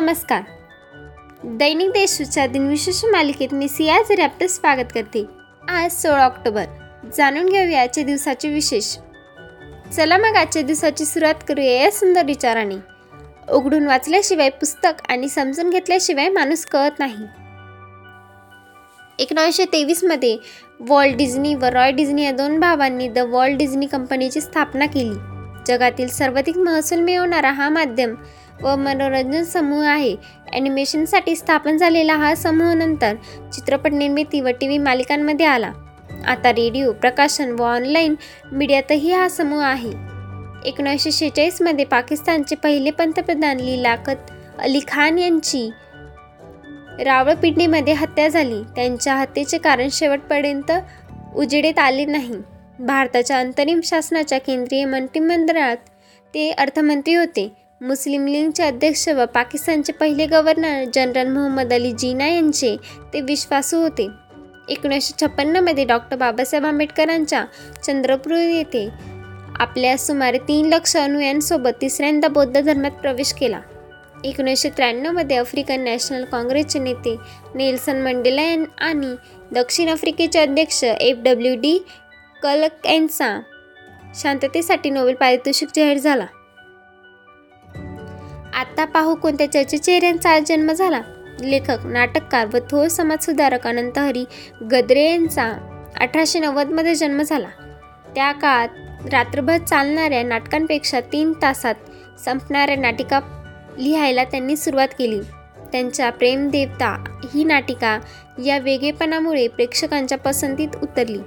[0.00, 0.42] नमस्कार.
[1.44, 5.24] दैनिक देशूच्या दिनविशेष मालिकेत मी सिया जरी आपलं स्वागत करते.
[5.68, 6.64] आज सोळा ऑक्टोबर.
[7.16, 8.96] जाणून घेऊया आजच्या दिवसाचे विशेष.
[9.92, 12.74] चला मग आजच्या दिवसाची सुरुवात करूया या सुंदर विचाराने.
[13.52, 17.24] उघडून वाचल्याशिवाय पुस्तक आणि समजून घेतल्याशिवाय माणूस कळत नाही.
[19.18, 20.36] एकोणीसशे तेवीसमध्ये
[20.80, 25.14] वॉल्ट डिझनी व रॉय डिझनी या दोन भावांनी द वॉल्ट डिझनी कंपनीची स्थापना केली.
[25.66, 28.14] जगातील सर्वाधिक महसूल मिळवणारा हा माध्यम
[28.62, 30.16] व मनोरंजन समूह आहे.
[30.52, 33.14] ॲनिमेशनसाठी स्थापन झालेला हा समूह नंतर
[33.52, 35.72] चित्रपट निर्मिती व टी व्ही मालिकांमध्ये आला.
[36.26, 38.14] आता रेडिओ प्रकाशन व ऑनलाईन
[38.52, 39.90] मीडियातही हा समूह आहे.
[40.64, 45.70] एकोणीसशे शेहेचाळीसमध्ये पाकिस्तानचे पहिले पंतप्रधान लिलाकत अली खान यांची
[47.04, 48.62] रावळपिंडीमध्ये हत्या झाली.
[48.76, 50.72] त्यांच्या हत्येचे कारण शेवटपर्यंत
[51.36, 52.36] उजेडेत आले नाही.
[52.78, 55.76] भारताच्या अंतरिम शासनाच्या केंद्रीय मंत्रिमंडळात
[56.34, 57.65] ते अर्थमंत्री होते.
[57.80, 62.76] मुस्लिम लीगचे अध्यक्ष व पाकिस्तानचे पहिले गव्हर्नर जनरल मोहम्मद अली जिना यांचे
[63.12, 64.08] ते विश्वासू होते.
[64.68, 67.44] एकोणीसशे छप्पन्नमध्ये डॉक्टर बाबासाहेब आंबेडकरांच्या
[67.84, 68.88] चंद्रपूर येथे
[69.60, 73.60] आपल्या सुमारे तीन लक्ष अनुयांसोबत तिसऱ्यांदा बौद्ध धर्मात प्रवेश केला.
[74.24, 77.16] एकोणीसशे त्र्याण्णवमध्ये आफ्रिकन नॅशनल काँग्रेसचे नेते
[77.54, 78.42] नेल्सन मंडेला
[78.78, 79.14] आणि
[79.52, 81.16] दक्षिण आफ्रिकेचे अध्यक्ष एफ.
[81.16, 81.54] डब्ल्यू.
[81.56, 81.78] डी.
[82.42, 83.40] कलक यांचा
[84.14, 86.26] शांततेसाठी नोबेल पारितोषिक जाहीर झाला.
[88.56, 91.00] आत्ता पाहू कोणत्या चर्चित यांचा आज जन्म झाला.
[91.40, 94.24] लेखक नाटककार व थोर समाजसुधारक अनंत हरी
[94.72, 95.52] गद्रे यांचा
[96.00, 97.48] अठराशे नव्वदमध्ये जन्म झाला.
[98.14, 98.68] त्या काळात
[99.12, 101.74] रात्रभर चालणाऱ्या नाटकांपेक्षा तीन तासात
[102.24, 103.20] संपणाऱ्या नाटिका
[103.78, 105.20] लिहायला त्यांनी सुरुवात केली.
[105.72, 107.98] त्यांच्या प्रेमदेवता ही नाटिका
[108.44, 111.20] या वेगळेपणामुळे प्रेक्षकांच्या पसंतीत उतरली.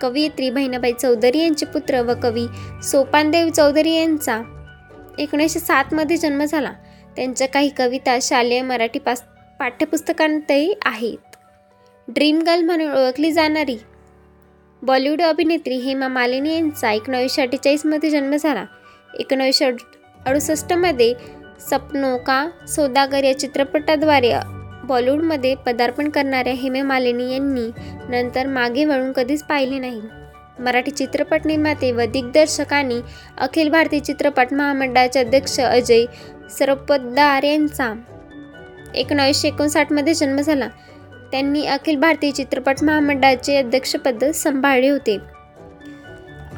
[0.00, 2.46] कवयित्री बहिणाबाई चौधरी यांचे पुत्र व कवी
[2.82, 4.40] सोपानदेव चौधरी यांचा
[5.18, 6.72] एकोणीसशे सातमध्ये जन्म झाला.
[7.16, 9.22] त्यांच्या काही कविता शालेय मराठी पास
[9.60, 11.36] पाठ्यपुस्तकांतही आहेत.
[12.08, 13.76] ड्रीम गर्ल म्हणून ओळखली जाणारी
[14.82, 18.64] बॉलिवूड अभिनेत्री हेमा मालिनी यांचा एकोणावीसशे अठ्ठेचाळीसमध्ये जन्म झाला.
[19.18, 19.64] एकोणावीसशे
[20.26, 21.12] अडुसष्टमध्ये
[21.70, 24.32] सपनो का सौदागर या चित्रपटाद्वारे
[24.84, 27.70] बॉलिवूडमध्ये पदार्पण करणाऱ्या हेमा मालिनी यांनी
[28.08, 30.00] नंतर मागे वळून कधीच पाहिले नाही.
[30.58, 33.00] मराठी चित्रपट निर्माते व दिग्दर्शक आणि
[33.38, 36.04] अखिल भारतीय चित्रपट महामंडळाचे अध्यक्ष अजय
[36.50, 37.92] सरपोतदार यांचा
[38.94, 40.68] एकोणावीसशे एकोणसाठमध्ये जन्म झाला.
[41.30, 45.16] त्यांनी अखिल भारतीय चित्रपट महामंडळाचे अध्यक्षपद सांभाळले होते.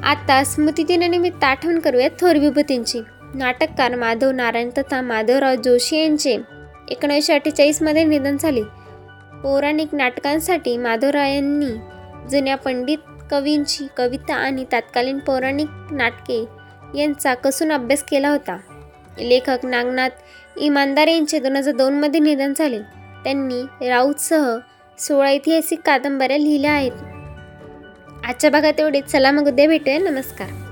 [0.05, 3.01] आता स्मृतिदिनानिमित्त आठवण करूया थोर विभूतींची.
[3.35, 6.37] नाटककार माधव नारायण तथा माधवराव जोशी यांचे
[6.91, 8.63] एकोणीसशे अठ्ठेचाळीसमध्ये निधन झाले.
[9.43, 11.75] पौराणिक नाटकांसाठी माधवराव यांनी
[12.31, 12.99] जुन्या पंडित
[13.31, 16.45] कवींची कविता आणि तत्कालीन पौराणिक नाटके
[16.95, 18.59] यांचा कसून अभ्यास केला होता.
[19.21, 20.11] लेखक नागनाथ
[20.57, 22.79] इमानदार यांचे दोन हजार दोनमध्ये निधन झाले.
[23.25, 24.57] त्यांनी राऊतसह
[24.99, 26.93] सोळा ऐतिहासिक कादंबऱ्या लिहिल्या आहेत.
[28.27, 29.05] आजच्या भागात एवढेच.
[29.05, 29.99] चला मग उद्या भेटूया.
[29.99, 30.68] नमस्कार.